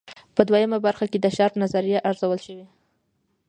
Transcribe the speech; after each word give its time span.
په 0.35 0.41
دویمه 0.49 0.77
برخه 0.85 1.05
کې 1.11 1.19
د 1.21 1.27
شارپ 1.35 1.53
نظریه 1.63 1.99
ارزول 2.09 2.39
شوې. 2.45 2.65